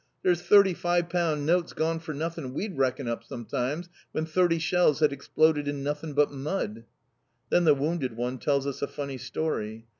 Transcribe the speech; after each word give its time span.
There's 0.23 0.41
thirty 0.41 0.73
five 0.73 1.09
pound 1.09 1.45
notes 1.45 1.73
gone 1.73 1.99
for 1.99 2.11
nothing 2.11 2.55
we'd 2.55 2.75
reckon 2.75 3.07
up 3.07 3.23
sometimes 3.23 3.87
when 4.13 4.25
thirty 4.25 4.57
shells 4.57 4.99
had 4.99 5.13
exploded 5.13 5.67
in 5.67 5.83
nothin' 5.83 6.13
but 6.13 6.31
mud!" 6.31 6.85
Then 7.51 7.65
the 7.65 7.75
wounded 7.75 8.17
one 8.17 8.39
tells 8.39 8.65
us 8.65 8.81
a 8.81 8.87
funny 8.87 9.19
story. 9.19 9.85